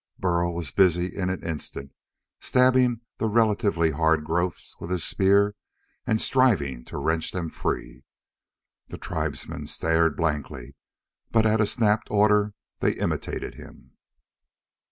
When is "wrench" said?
6.97-7.31